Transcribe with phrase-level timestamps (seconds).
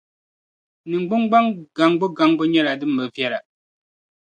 [0.89, 1.45] Ningbungbaŋ
[1.75, 3.39] gaŋbu gaŋbu nyɛla din bi viɛla.